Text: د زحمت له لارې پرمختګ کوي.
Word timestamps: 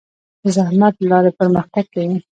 د 0.41 0.45
زحمت 0.57 0.93
له 0.99 1.07
لارې 1.11 1.31
پرمختګ 1.39 1.85
کوي. 1.93 2.17